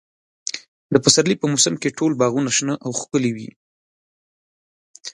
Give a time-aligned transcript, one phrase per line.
[0.93, 3.49] د پسرلي په موسم کې ټول باغونه شنه او ښکلي وي.